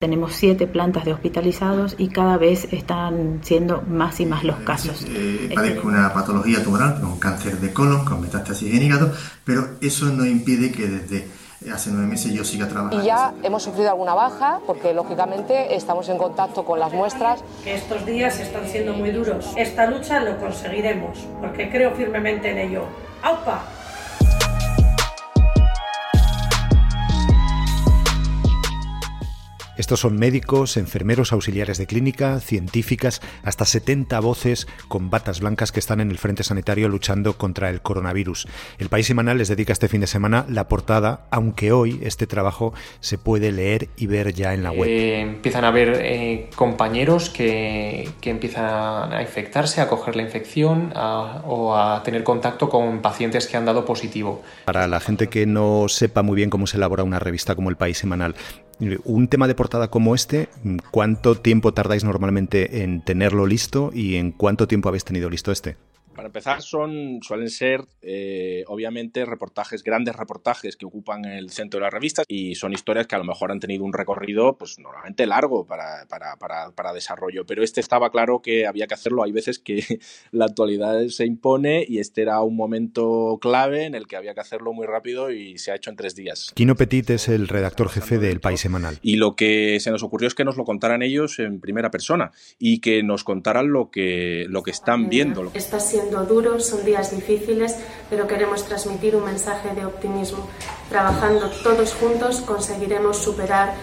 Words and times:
Tenemos 0.00 0.32
siete 0.32 0.66
plantas 0.66 1.04
de 1.04 1.12
hospitalizados 1.12 1.94
y 1.98 2.08
cada 2.08 2.38
vez 2.38 2.72
están 2.72 3.40
siendo 3.42 3.82
más 3.82 4.18
y 4.20 4.24
más 4.24 4.44
los 4.44 4.56
casos. 4.60 5.04
Eh, 5.06 5.52
padezco 5.54 5.88
una 5.88 6.10
patología 6.14 6.64
tumoral, 6.64 7.04
un 7.04 7.18
cáncer 7.18 7.58
de 7.60 7.70
colon 7.70 8.06
con 8.06 8.22
metástasis 8.22 8.74
en 8.74 8.82
hígado, 8.82 9.12
pero 9.44 9.72
eso 9.82 10.06
no 10.06 10.24
impide 10.24 10.72
que 10.72 10.86
desde 10.86 11.28
hace 11.70 11.90
nueve 11.90 12.06
meses 12.06 12.32
yo 12.32 12.44
siga 12.44 12.66
trabajando. 12.66 13.02
Y 13.02 13.08
ya 13.08 13.34
hemos 13.42 13.62
sufrido 13.62 13.90
alguna 13.90 14.14
baja, 14.14 14.60
porque 14.66 14.94
lógicamente 14.94 15.76
estamos 15.76 16.08
en 16.08 16.16
contacto 16.16 16.64
con 16.64 16.80
las 16.80 16.94
muestras. 16.94 17.44
Que 17.62 17.74
estos 17.74 18.06
días 18.06 18.40
están 18.40 18.66
siendo 18.66 18.94
muy 18.94 19.10
duros. 19.10 19.52
Esta 19.54 19.84
lucha 19.84 20.24
lo 20.24 20.38
conseguiremos, 20.38 21.18
porque 21.42 21.68
creo 21.68 21.90
firmemente 21.90 22.52
en 22.52 22.56
ello. 22.56 22.84
¡Aupa! 23.22 23.64
Estos 29.80 30.00
son 30.00 30.18
médicos, 30.18 30.76
enfermeros, 30.76 31.32
auxiliares 31.32 31.78
de 31.78 31.86
clínica, 31.86 32.38
científicas, 32.40 33.22
hasta 33.42 33.64
70 33.64 34.20
voces 34.20 34.66
con 34.88 35.08
batas 35.08 35.40
blancas 35.40 35.72
que 35.72 35.80
están 35.80 36.02
en 36.02 36.10
el 36.10 36.18
frente 36.18 36.44
sanitario 36.44 36.86
luchando 36.90 37.38
contra 37.38 37.70
el 37.70 37.80
coronavirus. 37.80 38.46
El 38.78 38.90
País 38.90 39.06
Semanal 39.06 39.38
les 39.38 39.48
dedica 39.48 39.72
este 39.72 39.88
fin 39.88 40.02
de 40.02 40.06
semana 40.06 40.44
la 40.50 40.68
portada, 40.68 41.22
aunque 41.30 41.72
hoy 41.72 41.98
este 42.02 42.26
trabajo 42.26 42.74
se 43.00 43.16
puede 43.16 43.52
leer 43.52 43.88
y 43.96 44.06
ver 44.06 44.34
ya 44.34 44.52
en 44.52 44.64
la 44.64 44.70
web. 44.70 44.86
Eh, 44.86 45.20
empiezan 45.22 45.64
a 45.64 45.68
haber 45.68 45.98
eh, 46.02 46.50
compañeros 46.56 47.30
que, 47.30 48.06
empiezan 48.20 49.14
a 49.14 49.22
infectarse, 49.22 49.80
a 49.80 49.88
coger 49.88 50.14
la 50.14 50.20
infección 50.20 50.92
o 50.94 51.74
a 51.74 52.02
tener 52.02 52.22
contacto 52.22 52.68
con 52.68 53.00
pacientes 53.00 53.46
que 53.46 53.56
han 53.56 53.64
dado 53.64 53.86
positivo. 53.86 54.42
Para 54.66 54.86
la 54.86 55.00
gente 55.00 55.28
que 55.28 55.46
no 55.46 55.88
sepa 55.88 56.20
muy 56.20 56.36
bien 56.36 56.50
cómo 56.50 56.66
se 56.66 56.76
elabora 56.76 57.02
una 57.02 57.18
revista 57.18 57.54
como 57.54 57.70
el 57.70 57.76
País 57.76 57.96
Semanal, 57.96 58.34
un 59.04 59.28
tema 59.28 59.46
de 59.46 59.54
portada 59.54 59.90
como 59.90 60.14
este, 60.14 60.48
¿cuánto 60.90 61.36
tiempo 61.36 61.74
tardáis 61.74 62.04
normalmente 62.04 62.82
en 62.82 63.02
tenerlo 63.02 63.46
listo 63.46 63.90
y 63.92 64.16
en 64.16 64.32
cuánto 64.32 64.66
tiempo 64.66 64.88
habéis 64.88 65.04
tenido 65.04 65.28
listo 65.28 65.52
este? 65.52 65.76
Para 66.14 66.26
empezar, 66.26 66.60
son, 66.60 67.20
suelen 67.22 67.50
ser, 67.50 67.84
eh, 68.02 68.64
obviamente, 68.66 69.24
reportajes, 69.24 69.82
grandes 69.82 70.16
reportajes 70.16 70.76
que 70.76 70.86
ocupan 70.86 71.24
el 71.24 71.50
centro 71.50 71.78
de 71.78 71.84
las 71.84 71.92
revistas 71.92 72.24
y 72.28 72.56
son 72.56 72.72
historias 72.72 73.06
que 73.06 73.14
a 73.14 73.18
lo 73.18 73.24
mejor 73.24 73.52
han 73.52 73.60
tenido 73.60 73.84
un 73.84 73.92
recorrido, 73.92 74.56
pues 74.58 74.78
normalmente 74.78 75.26
largo 75.26 75.66
para, 75.66 76.06
para, 76.08 76.36
para, 76.36 76.72
para 76.72 76.92
desarrollo. 76.92 77.46
Pero 77.46 77.62
este 77.62 77.80
estaba 77.80 78.10
claro 78.10 78.42
que 78.42 78.66
había 78.66 78.86
que 78.86 78.94
hacerlo. 78.94 79.22
Hay 79.22 79.32
veces 79.32 79.58
que 79.58 79.82
la 80.32 80.46
actualidad 80.46 81.06
se 81.08 81.26
impone 81.26 81.84
y 81.88 81.98
este 81.98 82.22
era 82.22 82.40
un 82.42 82.56
momento 82.56 83.38
clave 83.40 83.84
en 83.84 83.94
el 83.94 84.06
que 84.06 84.16
había 84.16 84.34
que 84.34 84.40
hacerlo 84.40 84.72
muy 84.72 84.86
rápido 84.86 85.30
y 85.30 85.58
se 85.58 85.72
ha 85.72 85.76
hecho 85.76 85.90
en 85.90 85.96
tres 85.96 86.14
días. 86.14 86.52
Quino 86.54 86.74
Petit 86.74 87.08
es 87.10 87.28
el 87.28 87.48
redactor 87.48 87.88
jefe 87.88 88.18
del 88.18 88.40
País 88.40 88.60
Semanal. 88.60 88.98
Y 89.02 89.16
lo 89.16 89.36
que 89.36 89.78
se 89.80 89.90
nos 89.90 90.02
ocurrió 90.02 90.28
es 90.28 90.34
que 90.34 90.44
nos 90.44 90.56
lo 90.56 90.64
contaran 90.64 91.02
ellos 91.02 91.38
en 91.38 91.60
primera 91.60 91.90
persona 91.90 92.32
y 92.58 92.80
que 92.80 93.02
nos 93.02 93.24
contaran 93.24 93.72
lo 93.72 93.90
que, 93.90 94.46
lo 94.48 94.62
que 94.62 94.70
están 94.70 95.08
viendo. 95.08 95.50
Está 95.54 95.80
siendo 96.00 96.24
duros, 96.24 96.66
son 96.66 96.84
días 96.84 97.14
difíciles, 97.14 97.76
pero 98.08 98.26
queremos 98.26 98.64
transmitir 98.64 99.16
un 99.16 99.24
mensaje 99.24 99.74
de 99.74 99.84
optimismo. 99.84 100.48
Trabajando 100.88 101.50
todos 101.62 101.94
juntos 101.94 102.40
conseguiremos 102.40 103.18
superar 103.18 103.74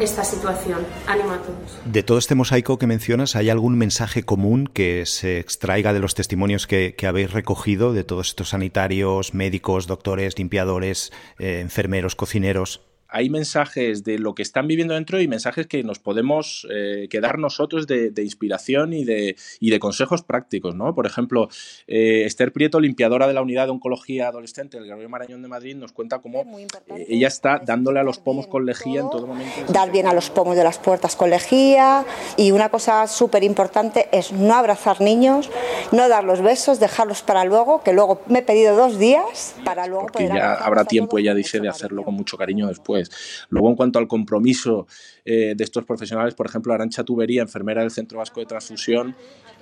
esta 0.00 0.24
situación. 0.24 0.86
Ánimo 1.06 1.32
a 1.32 1.38
todos. 1.38 1.78
De 1.84 2.02
todo 2.02 2.18
este 2.18 2.34
mosaico 2.34 2.78
que 2.78 2.86
mencionas, 2.86 3.36
¿hay 3.36 3.50
algún 3.50 3.76
mensaje 3.76 4.22
común 4.22 4.68
que 4.72 5.04
se 5.06 5.38
extraiga 5.38 5.92
de 5.92 6.00
los 6.00 6.14
testimonios 6.14 6.66
que, 6.66 6.94
habéis 7.06 7.32
recogido 7.32 7.92
de 7.92 8.02
todos 8.02 8.28
estos 8.28 8.48
sanitarios, 8.48 9.32
médicos, 9.32 9.86
doctores, 9.86 10.38
limpiadores, 10.38 11.12
eh, 11.38 11.60
enfermeros, 11.60 12.16
cocineros? 12.16 12.85
Hay 13.08 13.30
mensajes 13.30 14.04
de 14.04 14.18
lo 14.18 14.34
que 14.34 14.42
están 14.42 14.66
viviendo 14.66 14.94
dentro 14.94 15.20
y 15.20 15.28
mensajes 15.28 15.66
que 15.66 15.82
nos 15.82 15.98
podemos 15.98 16.66
eh, 16.70 17.08
quedar 17.10 17.38
nosotros 17.38 17.86
de, 17.86 18.12
inspiración 18.16 18.92
y 18.92 19.04
de, 19.04 19.36
y 19.60 19.70
de, 19.70 19.78
consejos 19.78 20.22
prácticos, 20.22 20.74
¿no? 20.74 20.94
Por 20.94 21.06
ejemplo, 21.06 21.48
eh, 21.86 22.24
Esther 22.24 22.52
Prieto, 22.52 22.80
limpiadora 22.80 23.26
de 23.26 23.34
la 23.34 23.42
unidad 23.42 23.66
de 23.66 23.72
oncología 23.72 24.28
adolescente 24.28 24.78
del 24.78 24.88
Gabriel 24.88 25.08
Marañón 25.08 25.42
de 25.42 25.48
Madrid, 25.48 25.76
nos 25.76 25.92
cuenta 25.92 26.18
cómo 26.18 26.44
eh, 26.58 27.06
ella 27.08 27.28
está 27.28 27.60
dándole 27.64 28.00
a 28.00 28.02
los 28.02 28.18
pomos 28.18 28.46
con 28.46 28.66
lejía 28.66 29.00
en 29.00 29.10
todo 29.10 29.26
momento. 29.26 29.72
Dar 29.72 29.90
bien 29.92 30.06
a 30.06 30.12
los 30.12 30.30
pomos 30.30 30.56
de 30.56 30.64
las 30.64 30.78
puertas 30.78 31.16
con 31.16 31.30
lejía 31.30 32.04
y 32.36 32.50
una 32.50 32.68
cosa 32.68 33.06
súper 33.06 33.44
importante 33.44 34.08
es 34.12 34.32
no 34.32 34.54
abrazar 34.54 35.00
niños, 35.00 35.50
no 35.92 36.08
dar 36.08 36.24
los 36.24 36.42
besos, 36.42 36.80
dejarlos 36.80 37.22
para 37.22 37.44
luego, 37.44 37.82
que 37.82 37.92
luego 37.92 38.22
me 38.28 38.40
he 38.40 38.42
pedido 38.42 38.76
dos 38.76 38.98
días 38.98 39.54
para 39.64 39.86
luego 39.86 40.06
Porque 40.06 40.28
ya 40.28 40.54
habrá 40.54 40.84
tiempo, 40.84 41.18
ella 41.18 41.34
dice, 41.34 41.60
de 41.60 41.68
hacerlo 41.68 42.02
con 42.02 42.14
mucho 42.14 42.36
cariño 42.36 42.66
después. 42.68 43.10
Luego, 43.48 43.68
en 43.68 43.76
cuanto 43.76 43.98
al 43.98 44.08
compromiso 44.08 44.86
eh, 45.24 45.54
de 45.56 45.64
estos 45.64 45.84
profesionales, 45.84 46.34
por 46.34 46.46
ejemplo, 46.46 46.72
Arancha 46.72 47.04
Tubería, 47.04 47.42
enfermera 47.42 47.82
del 47.82 47.90
Centro 47.90 48.18
Vasco 48.18 48.40
de 48.40 48.46
Transfusión, 48.46 49.14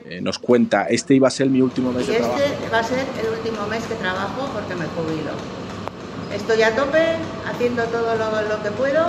eh, 0.05 0.21
nos 0.21 0.39
cuenta, 0.39 0.87
este 0.87 1.15
iba 1.15 1.29
a 1.29 1.31
ser 1.31 1.49
mi 1.49 1.61
último 1.61 1.93
mes 1.93 2.07
de 2.07 2.15
este 2.15 2.25
trabajo. 2.25 2.45
Este 2.45 2.69
va 2.69 2.79
a 2.79 2.85
ser 2.85 2.99
el 2.99 3.39
último 3.39 3.67
mes 3.67 3.85
que 3.85 3.95
trabajo 3.95 4.49
porque 4.53 4.75
me 4.75 4.87
jubilo. 4.87 5.33
Estoy 6.35 6.63
a 6.63 6.75
tope, 6.75 7.17
haciendo 7.47 7.85
todo 7.85 8.17
lo, 8.17 8.63
que 8.63 8.71
puedo 8.73 9.07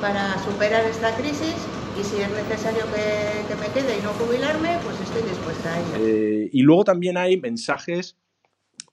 para 0.00 0.38
superar 0.44 0.84
esta 0.84 1.14
crisis 1.16 1.54
y 1.98 2.04
si 2.04 2.20
es 2.20 2.30
necesario 2.30 2.82
que, 2.92 3.54
me 3.54 3.66
quede 3.72 3.98
y 3.98 4.02
no 4.02 4.10
jubilarme, 4.10 4.78
pues 4.82 5.00
estoy 5.00 5.22
dispuesta 5.22 5.72
a 5.72 5.80
ello. 5.80 6.06
Eh, 6.06 6.50
y 6.52 6.62
luego 6.62 6.84
también 6.84 7.16
hay 7.16 7.40
mensajes 7.40 8.16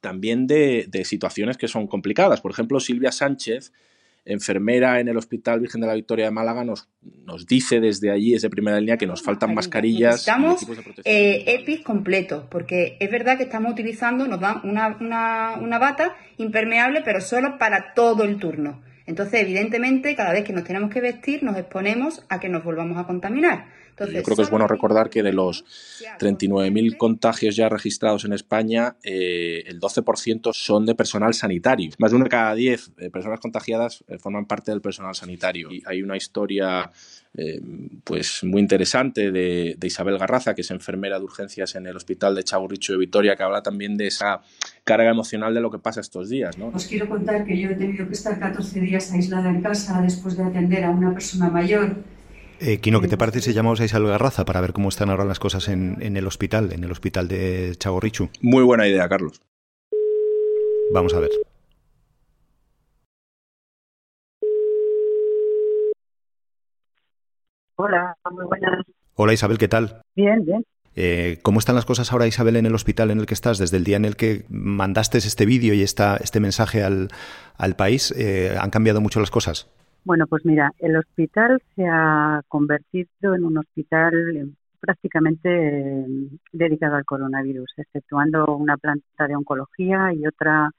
también 0.02 0.48
de, 0.48 0.86
de, 0.88 1.06
situaciones 1.06 1.58
que 1.58 1.68
son 1.68 1.88
complicadas. 1.88 2.42
Por 2.42 2.52
ejemplo, 2.52 2.80
Silvia 2.80 3.12
Sánchez 3.12 3.72
enfermera 4.26 5.00
en 5.00 5.08
el 5.08 5.18
Hospital 5.18 5.60
Virgen 5.60 5.82
de 5.82 5.88
la 5.88 5.96
Victoria 5.96 6.26
de 6.26 6.32
Málaga 6.32 6.64
nos, 6.64 6.88
nos 7.02 7.48
dice 7.48 7.80
desde 7.80 8.12
allí, 8.12 8.34
desde 8.34 8.50
primera 8.50 8.80
línea, 8.80 8.98
que 8.98 9.08
nos 9.08 9.24
faltan 9.24 9.54
mascarillas. 9.56 10.28
Necesitamos 10.28 10.66
eh, 11.06 11.44
EPIs 11.48 11.82
completos, 11.82 12.46
porque 12.50 12.98
es 13.00 13.10
verdad 13.10 13.38
que 13.38 13.44
estamos 13.44 13.72
utilizando, 13.72 14.28
nos 14.28 14.40
dan 14.40 14.62
una, 14.64 14.98
una, 15.00 15.56
una 15.60 15.80
bata 15.80 16.16
impermeable, 16.38 17.02
pero 17.04 17.20
solo 17.22 17.58
para 17.58 17.94
todo 17.94 18.24
el 18.24 18.38
turno. 18.38 18.82
Entonces, 19.06 19.42
evidentemente, 19.42 20.16
cada 20.16 20.32
vez 20.32 20.44
que 20.44 20.54
nos 20.54 20.64
tenemos 20.64 20.92
que 20.92 21.02
vestir, 21.02 21.44
nos 21.44 21.58
exponemos 21.58 22.26
a 22.30 22.40
que 22.40 22.50
nos 22.50 22.64
volvamos 22.64 22.98
a 22.98 23.06
contaminar. 23.06 23.66
Yo 24.00 24.24
creo 24.24 24.36
que 24.36 24.44
es 24.44 24.50
bueno 24.50 24.68
recordar 24.68 25.10
que 25.10 25.24
de 25.24 25.34
los 25.34 25.64
39.000 26.20 26.98
contagios 26.98 27.56
ya 27.56 27.70
registrados 27.70 28.26
en 28.26 28.34
España, 28.34 28.96
eh, 29.04 29.64
el 29.68 29.80
12% 29.80 30.52
son 30.54 30.86
de 30.86 30.96
personal 30.96 31.34
sanitario. 31.34 31.92
Más 32.00 32.12
de 32.12 32.18
una 32.18 32.26
de 32.26 32.30
cada 32.30 32.56
10 32.56 32.92
eh, 32.98 33.10
personas 33.10 33.40
contagiadas 33.40 34.04
eh, 34.08 34.18
forman 34.18 34.46
parte 34.46 34.72
del 34.72 34.82
personal 34.82 35.16
sanitario. 35.16 35.72
Y 35.72 35.84
hay 35.86 36.02
una 36.02 36.18
historia 36.18 36.92
pues 38.04 38.44
muy 38.44 38.60
interesante 38.60 39.32
de, 39.32 39.78
Isabel 39.82 40.18
Garraza, 40.18 40.54
que 40.54 40.64
es 40.64 40.72
enfermera 40.72 41.18
de 41.18 41.24
urgencias 41.24 41.76
en 41.76 41.88
el 41.88 41.96
Hospital 41.96 42.36
de 42.36 42.44
Chagurricho 42.44 42.92
de 42.92 43.00
Vitoria, 43.00 43.38
que 43.38 43.44
habla 43.44 43.64
también 43.64 43.96
de 43.96 44.08
esa 44.08 44.42
carga 44.84 45.10
emocional 45.10 45.54
de 45.54 45.62
lo 45.62 45.72
que 45.72 45.80
pasa 45.80 46.02
estos 46.02 46.28
días. 46.28 46.58
¿no? 46.58 46.68
Os 46.74 46.88
quiero 46.88 47.08
contar 47.08 47.46
que 47.46 47.58
yo 47.58 47.70
he 47.70 47.76
tenido 47.76 48.06
que 48.06 48.14
estar 48.16 48.38
14 48.38 48.82
días 48.82 49.14
aislada 49.14 49.50
en 49.50 49.62
casa 49.62 50.02
después 50.02 50.36
de 50.36 50.44
atender 50.44 50.84
a 50.84 50.90
una 50.90 51.14
persona 51.14 51.50
mayor 51.50 51.96
eh, 52.62 52.80
Quino, 52.80 53.02
¿qué 53.02 53.08
te 53.08 53.18
parece 53.18 53.42
si 53.42 53.54
llamamos 53.54 53.82
a 53.82 53.86
Isabel 53.86 54.10
Garraza 54.10 54.46
para 54.46 54.62
ver 54.62 54.72
cómo 54.72 54.90
están 54.90 55.10
ahora 55.10 55.26
las 55.26 55.40
cosas 55.40 55.68
en, 55.68 55.98
el 56.00 56.28
hospital, 56.28 56.72
en 56.72 56.84
el 56.84 56.92
hospital 56.92 57.28
de 57.28 57.74
Chagorrichu? 57.78 58.30
Muy 58.42 58.64
buena 58.64 58.88
idea, 58.88 59.10
Carlos. 59.10 59.42
Vamos 60.94 61.14
a 61.14 61.20
ver. 61.20 61.32
Hola, 67.76 68.16
muy 68.32 68.46
buenas. 68.46 68.86
Hola 69.16 69.34
Isabel, 69.34 69.58
¿qué 69.58 69.68
tal? 69.68 70.02
Bien, 70.16 70.46
bien. 70.46 70.64
Eh, 70.96 71.40
¿Cómo 71.42 71.60
están 71.60 71.76
las 71.76 71.86
cosas 71.86 72.12
ahora, 72.12 72.28
Isabel, 72.28 72.58
en 72.58 72.66
el 72.66 72.76
hospital 72.76 73.10
en 73.10 73.20
el 73.20 73.26
que 73.26 73.34
estás? 73.34 73.58
Desde 73.58 73.78
el 73.78 73.84
día 73.84 73.98
en 73.98 74.06
el 74.06 74.16
que 74.16 74.46
mandaste 74.50 75.18
este 75.18 75.46
vídeo 75.46 75.74
y 75.74 75.82
esta, 75.82 76.18
este 76.18 76.40
mensaje 76.40 76.84
al, 76.84 77.10
al 77.58 77.76
país, 77.76 78.14
eh, 78.18 78.56
¿han 78.60 78.70
cambiado 78.70 79.02
mucho 79.02 79.20
las 79.20 79.32
cosas? 79.32 79.68
Bueno, 80.04 80.26
pues 80.28 80.44
mira, 80.46 80.72
el 80.80 80.96
hospital 80.98 81.62
se 81.76 81.86
ha 81.88 82.42
convertido 82.48 83.36
en 83.36 83.46
un 83.46 83.58
hospital 83.60 84.36
eh, 84.36 84.48
prácticamente 84.80 85.50
eh, 85.50 86.06
dedicado 86.52 86.96
al 86.96 87.06
coronavirus, 87.06 87.72
exceptuando 87.78 88.46
una 88.58 88.78
planta 88.78 89.28
de 89.28 89.36
oncología 89.36 90.12
y 90.14 90.26
otra 90.26 90.72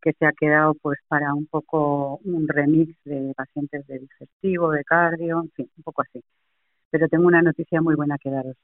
que 0.00 0.12
se 0.14 0.24
ha 0.26 0.32
quedado 0.32 0.74
pues 0.74 0.98
para 1.08 1.34
un 1.34 1.46
poco 1.46 2.20
un 2.24 2.48
remix 2.48 2.96
de 3.04 3.34
pacientes 3.36 3.86
de 3.86 3.98
digestivo, 3.98 4.70
de 4.72 4.84
cardio, 4.84 5.40
en 5.42 5.50
fin, 5.50 5.70
un 5.76 5.82
poco 5.84 6.02
así. 6.02 6.22
Pero 6.90 7.08
tengo 7.08 7.26
una 7.26 7.42
noticia 7.42 7.82
muy 7.82 7.96
buena 7.96 8.18
que 8.18 8.30
daros. 8.30 8.56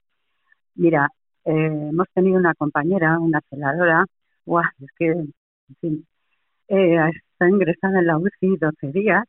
Mira, 0.77 1.11
eh, 1.45 1.53
hemos 1.91 2.09
tenido 2.15 2.39
una 2.39 2.55
compañera, 2.55 3.19
una 3.21 3.41
celadora, 3.51 4.07
guau, 4.47 4.65
es 4.81 4.89
que, 4.99 5.07
en 5.11 5.35
fin, 5.81 6.07
está 6.69 7.49
ingresada 7.49 8.01
en 8.01 8.07
la 8.07 8.19
UCI 8.19 8.57
12 8.59 8.93
días 8.93 9.25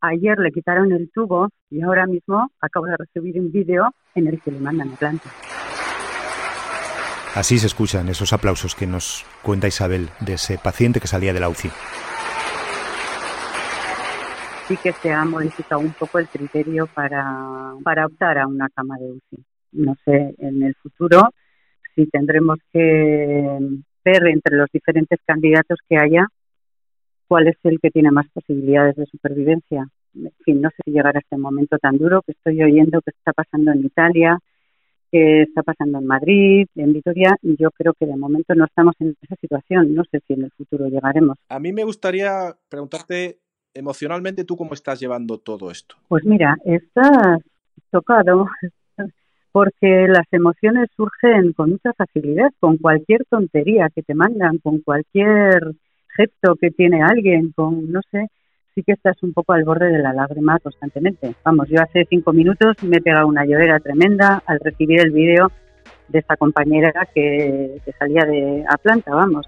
Ayer 0.00 0.38
le 0.38 0.52
quitaron 0.52 0.92
el 0.92 1.10
tubo 1.12 1.48
y 1.70 1.82
ahora 1.82 2.06
mismo 2.06 2.50
acabo 2.60 2.86
de 2.86 2.96
recibir 2.96 3.40
un 3.40 3.50
vídeo 3.50 3.94
en 4.14 4.26
el 4.28 4.40
que 4.40 4.50
le 4.50 4.60
mandan 4.60 4.90
la 4.90 4.96
planta. 4.96 5.30
Así 7.34 7.58
se 7.58 7.66
escuchan 7.66 8.08
esos 8.08 8.32
aplausos 8.32 8.74
que 8.74 8.86
nos 8.86 9.24
cuenta 9.42 9.68
Isabel 9.68 10.08
de 10.20 10.34
ese 10.34 10.58
paciente 10.58 11.00
que 11.00 11.06
salía 11.06 11.32
de 11.32 11.40
la 11.40 11.48
UCI. 11.48 11.70
sí 14.68 14.76
que 14.82 14.92
se 14.92 15.12
ha 15.12 15.24
modificado 15.24 15.80
un 15.80 15.92
poco 15.92 16.18
el 16.18 16.26
criterio 16.26 16.88
para, 16.88 17.74
para 17.84 18.06
optar 18.06 18.38
a 18.38 18.46
una 18.46 18.68
cama 18.70 18.96
de 18.98 19.12
UCI. 19.12 19.44
No 19.72 19.94
sé, 20.04 20.34
en 20.38 20.62
el 20.62 20.74
futuro 20.76 21.30
si 21.96 22.06
tendremos 22.06 22.58
que 22.72 23.58
ver 24.04 24.26
entre 24.28 24.56
los 24.56 24.68
diferentes 24.72 25.18
candidatos 25.26 25.78
que 25.88 25.96
haya 25.96 26.28
cuál 27.28 27.48
es 27.48 27.56
el 27.64 27.80
que 27.80 27.90
tiene 27.90 28.10
más 28.10 28.26
posibilidades 28.32 28.96
de 28.96 29.06
supervivencia. 29.06 29.88
En 30.14 30.32
fin, 30.44 30.60
no 30.60 30.70
sé 30.70 30.76
si 30.84 30.92
llegar 30.92 31.16
a 31.16 31.20
este 31.20 31.36
momento 31.36 31.78
tan 31.78 31.98
duro 31.98 32.22
que 32.22 32.32
estoy 32.32 32.62
oyendo 32.62 33.00
que 33.02 33.10
está 33.10 33.32
pasando 33.32 33.72
en 33.72 33.84
Italia, 33.84 34.38
que 35.10 35.42
está 35.42 35.62
pasando 35.62 35.98
en 35.98 36.06
Madrid, 36.06 36.66
en 36.74 36.92
Vitoria, 36.92 37.36
y 37.42 37.56
yo 37.56 37.70
creo 37.70 37.94
que 37.94 38.06
de 38.06 38.16
momento 38.16 38.54
no 38.54 38.64
estamos 38.64 38.94
en 39.00 39.16
esa 39.20 39.36
situación. 39.36 39.94
No 39.94 40.04
sé 40.10 40.20
si 40.26 40.34
en 40.34 40.44
el 40.44 40.50
futuro 40.52 40.88
llegaremos. 40.88 41.38
A 41.48 41.60
mí 41.60 41.72
me 41.72 41.84
gustaría 41.84 42.56
preguntarte 42.68 43.38
emocionalmente 43.74 44.44
tú 44.44 44.56
cómo 44.56 44.74
estás 44.74 45.00
llevando 45.00 45.38
todo 45.38 45.70
esto. 45.70 45.96
Pues 46.08 46.24
mira, 46.24 46.56
estás 46.64 47.40
tocado 47.90 48.46
porque 49.52 50.06
las 50.08 50.26
emociones 50.32 50.88
surgen 50.96 51.52
con 51.52 51.70
mucha 51.70 51.92
facilidad, 51.92 52.50
con 52.58 52.78
cualquier 52.78 53.24
tontería 53.26 53.90
que 53.94 54.02
te 54.02 54.14
mandan, 54.14 54.58
con 54.58 54.80
cualquier 54.80 55.74
gesto 56.16 56.56
que 56.56 56.70
tiene 56.70 57.02
alguien, 57.02 57.52
con, 57.54 57.90
no 57.92 58.00
sé, 58.10 58.28
sí 58.74 58.82
que 58.82 58.92
estás 58.92 59.16
un 59.22 59.32
poco 59.32 59.52
al 59.52 59.64
borde 59.64 59.86
de 59.86 59.98
la 59.98 60.12
lágrima 60.12 60.58
constantemente. 60.58 61.34
Vamos, 61.44 61.68
yo 61.68 61.80
hace 61.82 62.06
cinco 62.08 62.32
minutos 62.32 62.76
me 62.82 62.98
he 62.98 63.00
pegado 63.00 63.26
una 63.26 63.44
llorera 63.44 63.80
tremenda 63.80 64.42
al 64.46 64.60
recibir 64.60 65.00
el 65.00 65.12
vídeo 65.12 65.50
de 66.08 66.18
esta 66.18 66.36
compañera 66.36 66.92
que, 67.14 67.80
que 67.84 67.92
salía 67.98 68.24
de 68.24 68.64
a 68.68 68.76
planta, 68.76 69.14
vamos. 69.14 69.46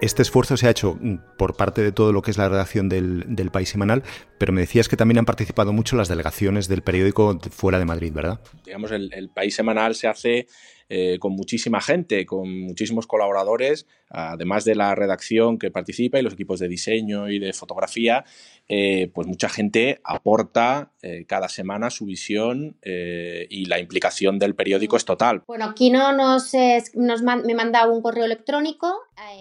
Este 0.00 0.20
esfuerzo 0.20 0.58
se 0.58 0.66
ha 0.66 0.70
hecho 0.70 0.98
mm, 1.00 1.16
por 1.38 1.56
parte 1.56 1.82
de 1.82 1.90
todo 1.90 2.12
lo 2.12 2.20
que 2.20 2.30
es 2.30 2.36
la 2.36 2.50
redacción 2.50 2.90
del, 2.90 3.24
del, 3.34 3.50
País 3.50 3.70
Semanal, 3.70 4.02
pero 4.38 4.52
me 4.52 4.60
decías 4.60 4.86
que 4.86 4.96
también 4.96 5.18
han 5.18 5.24
participado 5.24 5.72
mucho 5.72 5.96
las 5.96 6.08
delegaciones 6.08 6.68
del 6.68 6.82
periódico 6.82 7.38
fuera 7.50 7.78
de 7.78 7.86
Madrid, 7.86 8.12
¿verdad? 8.12 8.38
Digamos, 8.66 8.92
el, 8.92 9.10
el 9.14 9.30
País 9.30 9.54
Semanal 9.54 9.94
se 9.94 10.08
hace 10.08 10.46
eh, 10.88 11.18
con 11.18 11.32
muchísima 11.32 11.80
gente, 11.80 12.26
con 12.26 12.60
muchísimos 12.60 13.06
colaboradores, 13.06 13.86
además 14.10 14.64
de 14.64 14.74
la 14.74 14.94
redacción 14.94 15.58
que 15.58 15.70
participa 15.70 16.18
y 16.18 16.22
los 16.22 16.34
equipos 16.34 16.60
de 16.60 16.68
diseño 16.68 17.30
y 17.30 17.38
de 17.38 17.52
fotografía, 17.52 18.24
eh, 18.68 19.10
pues 19.14 19.26
mucha 19.26 19.48
gente 19.48 20.00
aporta 20.04 20.92
eh, 21.02 21.24
cada 21.26 21.48
semana 21.48 21.90
su 21.90 22.06
visión 22.06 22.76
y 22.84 23.64
la 23.66 23.78
implicación 23.78 24.38
del 24.38 24.54
periódico 24.54 24.96
es 24.96 25.04
total. 25.04 25.42
Bueno, 25.46 25.66
aquí 25.66 25.90
no 25.90 26.12
nos, 26.12 26.52
nos 26.94 27.22
me 27.22 27.54
manda 27.54 27.88
un 27.88 28.02
correo 28.02 28.24
electrónico. 28.24 28.92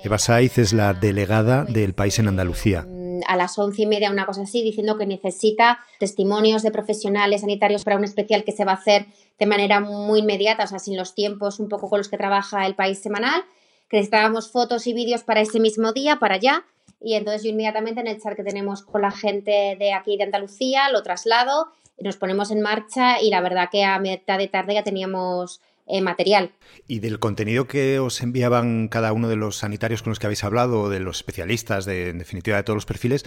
Eva 0.03 0.17
Saiz 0.17 0.57
es 0.57 0.73
la 0.73 0.93
delegada 0.93 1.65
del 1.65 1.93
país 1.93 2.19
en 2.19 2.27
Andalucía 2.27 2.87
a 3.33 3.35
las 3.35 3.57
once 3.59 3.81
y 3.81 3.85
media, 3.85 4.11
una 4.11 4.25
cosa 4.25 4.43
así, 4.43 4.63
diciendo 4.63 4.97
que 4.97 5.05
necesita 5.05 5.79
testimonios 5.99 6.63
de 6.63 6.71
profesionales 6.71 7.41
sanitarios 7.41 7.83
para 7.83 7.97
un 7.97 8.03
especial 8.03 8.43
que 8.43 8.51
se 8.51 8.65
va 8.65 8.71
a 8.71 8.75
hacer 8.75 9.07
de 9.39 9.45
manera 9.45 9.79
muy 9.79 10.19
inmediata, 10.19 10.63
o 10.63 10.67
sea, 10.67 10.79
sin 10.79 10.95
los 10.97 11.13
tiempos 11.15 11.59
un 11.59 11.69
poco 11.69 11.89
con 11.89 11.99
los 11.99 12.09
que 12.09 12.17
trabaja 12.17 12.65
el 12.65 12.75
país 12.75 12.99
semanal, 12.99 13.43
que 13.89 13.97
necesitábamos 13.97 14.51
fotos 14.51 14.87
y 14.87 14.93
vídeos 14.93 15.23
para 15.23 15.41
ese 15.41 15.59
mismo 15.59 15.93
día, 15.93 16.17
para 16.17 16.35
allá, 16.35 16.65
y 17.01 17.15
entonces 17.15 17.43
yo 17.43 17.49
inmediatamente 17.49 17.99
en 17.99 18.07
el 18.07 18.21
chat 18.21 18.35
que 18.35 18.43
tenemos 18.43 18.83
con 18.83 19.01
la 19.01 19.11
gente 19.11 19.75
de 19.77 19.93
aquí 19.93 20.15
de 20.15 20.23
Andalucía 20.23 20.89
lo 20.89 21.03
traslado, 21.03 21.67
nos 21.99 22.17
ponemos 22.17 22.49
en 22.51 22.61
marcha 22.61 23.21
y 23.21 23.29
la 23.29 23.41
verdad 23.41 23.69
que 23.71 23.83
a 23.83 23.99
mitad 23.99 24.37
de 24.37 24.47
tarde 24.47 24.75
ya 24.75 24.83
teníamos 24.83 25.61
eh, 25.85 26.01
material. 26.01 26.51
Y 26.87 26.99
del 26.99 27.19
contenido 27.19 27.67
que 27.67 27.99
os 27.99 28.21
enviaban 28.21 28.87
cada 28.87 29.13
uno 29.13 29.27
de 29.27 29.35
los 29.35 29.57
sanitarios 29.57 30.01
con 30.01 30.11
los 30.11 30.19
que 30.19 30.27
habéis 30.27 30.43
hablado, 30.43 30.89
de 30.89 30.99
los 30.99 31.17
especialistas, 31.17 31.85
de, 31.85 32.09
en 32.09 32.19
definitiva 32.19 32.57
de 32.57 32.63
todos 32.63 32.77
los 32.77 32.85
perfiles, 32.85 33.25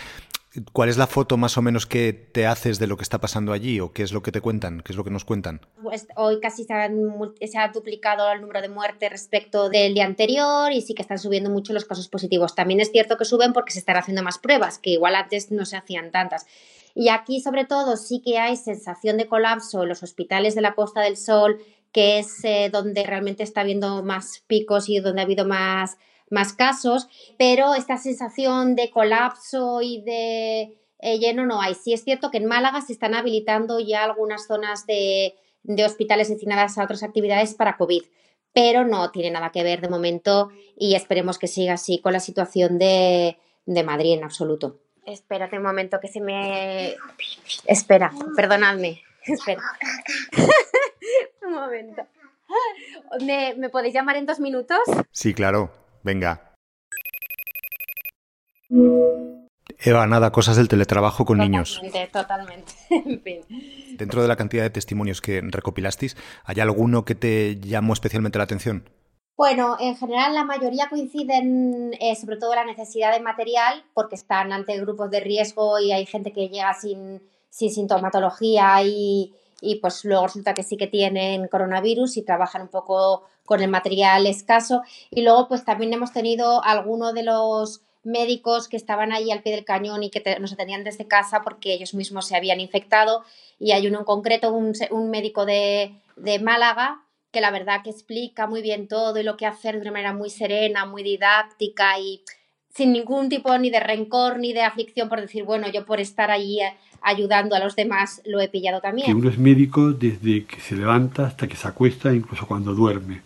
¿cuál 0.72 0.88
es 0.88 0.96
la 0.96 1.06
foto 1.06 1.36
más 1.36 1.58
o 1.58 1.62
menos 1.62 1.86
que 1.86 2.12
te 2.12 2.46
haces 2.46 2.78
de 2.78 2.86
lo 2.86 2.96
que 2.96 3.02
está 3.02 3.20
pasando 3.20 3.52
allí 3.52 3.80
o 3.80 3.92
qué 3.92 4.02
es 4.02 4.12
lo 4.12 4.22
que 4.22 4.32
te 4.32 4.40
cuentan, 4.40 4.80
qué 4.80 4.92
es 4.92 4.96
lo 4.96 5.04
que 5.04 5.10
nos 5.10 5.24
cuentan? 5.24 5.60
Pues 5.82 6.06
hoy 6.16 6.40
casi 6.40 6.64
se, 6.64 7.46
se 7.46 7.58
ha 7.58 7.68
duplicado 7.68 8.30
el 8.32 8.40
número 8.40 8.62
de 8.62 8.68
muertes 8.68 9.10
respecto 9.10 9.68
del 9.68 9.94
día 9.94 10.06
anterior 10.06 10.72
y 10.72 10.80
sí 10.80 10.94
que 10.94 11.02
están 11.02 11.18
subiendo 11.18 11.50
mucho 11.50 11.72
los 11.72 11.84
casos 11.84 12.08
positivos. 12.08 12.54
También 12.54 12.80
es 12.80 12.90
cierto 12.90 13.16
que 13.16 13.24
suben 13.24 13.52
porque 13.52 13.72
se 13.72 13.80
están 13.80 13.96
haciendo 13.96 14.22
más 14.22 14.38
pruebas, 14.38 14.78
que 14.78 14.90
igual 14.90 15.14
antes 15.14 15.50
no 15.50 15.64
se 15.66 15.76
hacían 15.76 16.10
tantas. 16.10 16.46
Y 16.94 17.10
aquí 17.10 17.40
sobre 17.40 17.66
todo 17.66 17.98
sí 17.98 18.22
que 18.24 18.38
hay 18.38 18.56
sensación 18.56 19.18
de 19.18 19.26
colapso 19.26 19.82
en 19.82 19.90
los 19.90 20.02
hospitales 20.02 20.54
de 20.54 20.62
la 20.62 20.74
Costa 20.74 21.02
del 21.02 21.18
Sol, 21.18 21.58
que 21.92 22.18
es 22.18 22.44
eh, 22.44 22.70
donde 22.72 23.04
realmente 23.04 23.42
está 23.42 23.62
habiendo 23.62 24.02
más 24.02 24.42
picos 24.46 24.88
y 24.88 24.98
donde 24.98 25.20
ha 25.20 25.24
habido 25.24 25.46
más, 25.46 25.96
más 26.30 26.52
casos, 26.52 27.08
pero 27.38 27.74
esta 27.74 27.96
sensación 27.96 28.74
de 28.74 28.90
colapso 28.90 29.80
y 29.82 30.02
de 30.02 30.78
eh, 30.98 31.18
lleno 31.18 31.46
no 31.46 31.60
hay. 31.60 31.74
Sí 31.74 31.92
es 31.92 32.04
cierto 32.04 32.30
que 32.30 32.38
en 32.38 32.46
Málaga 32.46 32.80
se 32.80 32.92
están 32.92 33.14
habilitando 33.14 33.80
ya 33.80 34.04
algunas 34.04 34.46
zonas 34.46 34.86
de, 34.86 35.34
de 35.62 35.84
hospitales 35.84 36.28
destinadas 36.28 36.78
a 36.78 36.84
otras 36.84 37.02
actividades 37.02 37.54
para 37.54 37.76
COVID, 37.76 38.02
pero 38.52 38.84
no 38.84 39.10
tiene 39.10 39.30
nada 39.30 39.52
que 39.52 39.62
ver 39.62 39.80
de 39.80 39.88
momento 39.88 40.50
y 40.76 40.94
esperemos 40.94 41.38
que 41.38 41.46
siga 41.46 41.74
así 41.74 42.00
con 42.00 42.12
la 42.12 42.20
situación 42.20 42.78
de, 42.78 43.38
de 43.66 43.82
Madrid 43.82 44.14
en 44.14 44.24
absoluto. 44.24 44.80
Espérate 45.04 45.56
un 45.56 45.62
momento 45.62 46.00
que 46.00 46.08
se 46.08 46.20
me... 46.20 46.96
Espera, 47.66 48.12
perdonadme. 48.34 49.02
Espera. 49.24 49.62
Un 51.46 51.52
momento. 51.52 52.02
¿Me, 53.20 53.68
podéis 53.70 53.94
llamar 53.94 54.16
en 54.16 54.26
dos 54.26 54.40
minutos? 54.40 54.78
Sí, 55.10 55.34
claro. 55.34 55.70
Venga. 56.02 56.52
Eva, 59.78 60.06
nada, 60.06 60.32
cosas 60.32 60.56
del 60.56 60.68
teletrabajo 60.68 61.24
con 61.24 61.38
niños. 61.38 61.80
Totalmente, 62.12 62.72
en 62.90 63.20
fin. 63.20 63.96
Dentro 63.96 64.22
de 64.22 64.28
la 64.28 64.36
cantidad 64.36 64.62
de 64.62 64.70
testimonios 64.70 65.20
que 65.20 65.40
recopilasteis, 65.42 66.16
¿hay 66.44 66.60
alguno 66.60 67.04
que 67.04 67.14
te 67.14 67.58
llamó 67.60 67.92
especialmente 67.92 68.38
la 68.38 68.44
atención? 68.44 68.88
Bueno, 69.36 69.76
en 69.78 69.96
general 69.96 70.34
la 70.34 70.44
mayoría 70.44 70.88
coinciden 70.88 71.92
eh, 72.00 72.16
sobre 72.16 72.38
todo 72.38 72.54
la 72.54 72.64
necesidad 72.64 73.12
de 73.12 73.20
material 73.20 73.84
porque 73.92 74.14
están 74.14 74.50
ante 74.50 74.80
grupos 74.80 75.10
de 75.10 75.20
riesgo 75.20 75.78
y 75.78 75.92
hay 75.92 76.06
gente 76.06 76.32
que 76.32 76.48
llega 76.48 76.72
sin, 76.72 77.20
sin 77.50 77.70
sintomatología 77.70 78.82
y, 78.82 79.34
y 79.60 79.76
pues 79.76 80.04
luego 80.04 80.26
resulta 80.26 80.54
que 80.54 80.62
sí 80.62 80.76
que 80.76 80.86
tienen 80.86 81.48
coronavirus 81.48 82.16
y 82.16 82.22
trabajan 82.22 82.62
un 82.62 82.68
poco 82.68 83.24
con 83.44 83.62
el 83.62 83.70
material 83.70 84.26
escaso. 84.26 84.82
Y 85.10 85.22
luego 85.22 85.48
pues 85.48 85.64
también 85.64 85.92
hemos 85.92 86.12
tenido 86.12 86.62
algunos 86.64 87.14
de 87.14 87.22
los 87.22 87.82
médicos 88.04 88.68
que 88.68 88.76
estaban 88.76 89.12
ahí 89.12 89.30
al 89.30 89.42
pie 89.42 89.52
del 89.52 89.64
cañón 89.64 90.02
y 90.02 90.10
que 90.10 90.38
nos 90.38 90.52
atendían 90.52 90.84
desde 90.84 91.08
casa 91.08 91.40
porque 91.42 91.72
ellos 91.72 91.94
mismos 91.94 92.26
se 92.26 92.36
habían 92.36 92.60
infectado. 92.60 93.24
Y 93.58 93.72
hay 93.72 93.86
uno 93.86 94.00
en 94.00 94.04
concreto, 94.04 94.52
un, 94.52 94.74
un 94.90 95.10
médico 95.10 95.46
de, 95.46 96.00
de 96.16 96.38
Málaga, 96.38 97.02
que 97.32 97.40
la 97.40 97.50
verdad 97.50 97.82
que 97.82 97.90
explica 97.90 98.46
muy 98.46 98.62
bien 98.62 98.88
todo 98.88 99.18
y 99.18 99.22
lo 99.22 99.36
que 99.36 99.46
hacer 99.46 99.74
de 99.74 99.82
una 99.82 99.92
manera 99.92 100.12
muy 100.12 100.30
serena, 100.30 100.86
muy 100.86 101.02
didáctica 101.02 101.98
y 101.98 102.22
sin 102.76 102.92
ningún 102.92 103.28
tipo 103.28 103.56
ni 103.56 103.70
de 103.70 103.80
rencor 103.80 104.38
ni 104.38 104.52
de 104.52 104.62
aflicción 104.62 105.08
por 105.08 105.20
decir, 105.20 105.44
bueno, 105.44 105.66
yo 105.72 105.86
por 105.86 105.98
estar 105.98 106.30
allí 106.30 106.60
eh, 106.60 106.74
ayudando 107.00 107.56
a 107.56 107.58
los 107.58 107.74
demás 107.74 108.20
lo 108.26 108.40
he 108.40 108.48
pillado 108.48 108.80
también. 108.80 109.06
Que 109.06 109.14
uno 109.14 109.30
es 109.30 109.38
médico 109.38 109.92
desde 109.92 110.44
que 110.44 110.60
se 110.60 110.76
levanta 110.76 111.26
hasta 111.26 111.48
que 111.48 111.56
se 111.56 111.66
acuesta, 111.66 112.12
incluso 112.12 112.46
cuando 112.46 112.74
duerme. 112.74 113.22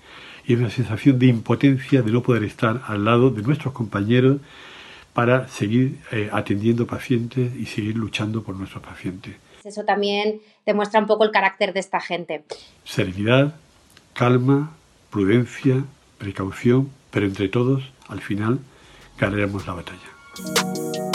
Y 0.46 0.54
es 0.54 0.60
una 0.60 0.70
sensación 0.70 1.18
de 1.18 1.26
impotencia 1.26 2.02
de 2.02 2.12
no 2.12 2.22
poder 2.22 2.44
estar 2.44 2.82
al 2.86 3.04
lado 3.04 3.30
de 3.30 3.42
nuestros 3.42 3.74
compañeros 3.74 4.38
para 5.12 5.48
seguir 5.48 5.98
eh, 6.12 6.30
atendiendo 6.32 6.86
pacientes 6.86 7.52
y 7.56 7.66
seguir 7.66 7.96
luchando 7.96 8.44
por 8.44 8.54
nuestros 8.54 8.82
pacientes. 8.82 9.34
Eso 9.64 9.84
también 9.84 10.40
demuestra 10.64 11.00
un 11.00 11.06
poco 11.06 11.24
el 11.24 11.32
carácter 11.32 11.72
de 11.72 11.80
esta 11.80 12.00
gente. 12.00 12.44
Serenidad, 12.84 13.56
calma, 14.14 14.70
prudencia, 15.10 15.84
precaución, 16.18 16.88
pero 17.10 17.26
entre 17.26 17.48
todos, 17.48 17.82
al 18.08 18.20
final, 18.20 18.60
ganaremos 19.20 19.66
la 19.66 19.74
batalla. 19.74 21.09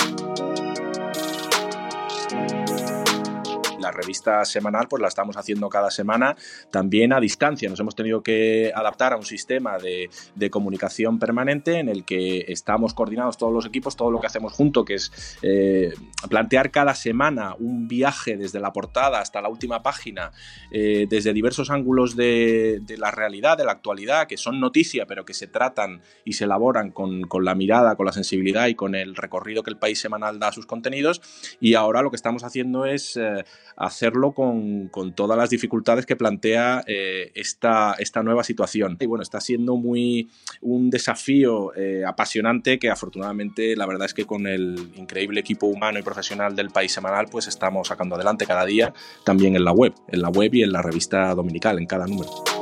La 3.86 3.92
revista 3.92 4.44
semanal 4.46 4.88
pues 4.88 5.00
la 5.00 5.08
estamos 5.08 5.38
haciendo 5.38 5.70
cada 5.70 5.92
semana 5.92 6.36
también 6.72 7.13
a 7.13 7.20
distancia. 7.20 7.70
Nos 7.70 7.80
hemos 7.80 7.96
tenido 7.96 8.24
que 8.24 8.72
adaptar 8.74 9.13
a 9.13 9.18
un 9.18 9.25
sistema 9.25 9.77
de, 9.77 10.10
comunicación 10.50 11.20
permanente 11.20 11.80
en 11.80 11.89
el 11.89 12.06
que 12.06 12.46
estamos 12.48 12.94
coordinados 12.94 13.38
todos 13.38 13.51
los 13.51 13.65
equipos, 13.65 13.96
todo 13.96 14.12
lo 14.12 14.20
que 14.22 14.27
hacemos 14.27 14.54
junto, 14.54 14.86
que 14.86 14.94
es 14.94 15.38
eh, 15.42 15.94
plantear 16.30 16.72
cada 16.72 16.96
semana 16.96 17.56
un 17.60 17.88
viaje 17.88 18.38
desde 18.38 18.60
la 18.60 18.72
portada 18.72 19.20
hasta 19.20 19.42
la 19.42 19.50
última 19.50 19.84
página, 19.84 20.32
eh, 20.72 21.08
desde 21.10 21.34
diversos 21.34 21.72
ángulos 21.72 22.15
de, 22.15 22.82
la 22.98 23.12
realidad, 23.12 23.58
de 23.58 23.65
la 23.65 23.74
actualidad, 23.74 24.27
que 24.27 24.38
son 24.38 24.60
noticia, 24.60 25.08
pero 25.08 25.25
que 25.25 25.34
se 25.34 25.48
tratan 25.48 26.01
y 26.24 26.34
se 26.34 26.46
elaboran 26.46 26.92
con, 26.92 27.27
la 27.44 27.56
mirada, 27.56 27.96
con 27.96 28.06
la 28.06 28.13
sensibilidad 28.13 28.68
y 28.68 28.75
con 28.75 28.96
el 28.96 29.15
recorrido 29.15 29.63
que 29.63 29.72
el 29.72 29.77
país 29.77 30.00
semanal 30.00 30.39
da 30.39 30.50
a 30.50 30.51
sus 30.51 30.65
contenidos. 30.65 31.22
Y 31.60 31.74
ahora 31.74 32.01
lo 32.01 32.12
que 32.12 32.15
estamos 32.15 32.44
haciendo 32.44 32.86
es 32.86 33.18
eh, 33.18 33.44
hacerlo 33.77 34.32
con, 34.32 34.89
todas 35.15 35.38
las 35.38 35.50
dificultades 35.50 36.05
que 36.05 36.15
plantea 36.15 36.84
eh, 36.88 37.32
esta, 37.36 37.96
esta 38.00 38.24
nueva 38.24 38.44
situación. 38.44 38.98
Y 39.00 39.05
bueno, 39.05 39.24
está 39.24 39.41
siendo 39.41 39.75
muy 39.75 40.29
un 40.62 40.89
desafío 40.89 41.75
eh, 41.75 42.03
apasionante 42.05 42.79
que 42.79 42.89
afortunadamente 42.89 43.75
la 43.75 43.86
verdad 43.86 44.05
es 44.05 44.13
que 44.13 44.25
con 44.25 44.48
el 44.48 44.91
increíble 44.96 45.39
equipo 45.39 45.67
humano 45.67 46.00
y 46.00 46.03
profesional 46.03 46.55
del 46.55 46.70
País 46.70 46.91
Semanal 46.91 47.27
pues 47.29 47.48
estamos 47.48 47.88
sacando 47.88 48.15
adelante 48.15 48.46
cada 48.46 48.65
día 48.65 48.94
también 49.24 49.55
en 49.55 49.63
la 49.63 49.72
web, 49.72 49.94
en 50.08 50.22
la 50.22 50.29
web 50.29 50.53
y 50.53 50.63
en 50.63 50.72
la 50.72 50.82
revista 50.82 51.34
dominical, 51.36 51.77
en 51.77 51.86
cada 51.86 52.08
número. 52.08 52.54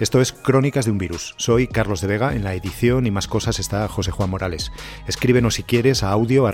Esto 0.00 0.22
es 0.22 0.32
Crónicas 0.32 0.86
de 0.86 0.92
un 0.92 0.96
Virus. 0.96 1.34
Soy 1.36 1.66
Carlos 1.66 2.00
de 2.00 2.06
Vega, 2.06 2.34
en 2.34 2.42
la 2.42 2.54
edición 2.54 3.04
y 3.04 3.10
más 3.10 3.28
cosas 3.28 3.58
está 3.58 3.86
José 3.86 4.10
Juan 4.10 4.30
Morales. 4.30 4.72
Escríbenos 5.06 5.56
si 5.56 5.62
quieres 5.62 6.02
a 6.02 6.10
audio 6.10 6.50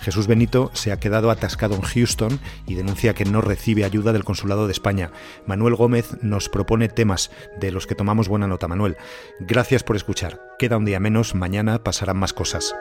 Jesús 0.00 0.26
Benito 0.26 0.72
se 0.74 0.90
ha 0.90 0.98
quedado 0.98 1.30
atascado 1.30 1.76
en 1.76 1.82
Houston 1.82 2.40
y 2.66 2.74
denuncia 2.74 3.14
que 3.14 3.24
no 3.24 3.40
recibe 3.42 3.84
ayuda 3.84 4.12
del 4.12 4.24
Consulado 4.24 4.66
de 4.66 4.72
España. 4.72 5.12
Manuel 5.46 5.76
Gómez 5.76 6.16
nos 6.20 6.48
propone 6.48 6.88
temas 6.88 7.30
de 7.60 7.70
los 7.70 7.86
que 7.86 7.94
tomamos 7.94 8.26
buena 8.26 8.48
nota, 8.48 8.66
Manuel. 8.66 8.96
Gracias 9.38 9.84
por 9.84 9.94
escuchar. 9.94 10.40
Queda 10.58 10.78
un 10.78 10.84
día 10.84 10.98
menos, 10.98 11.36
mañana 11.36 11.84
pasarán 11.84 12.16
más 12.16 12.32
cosas. 12.32 12.74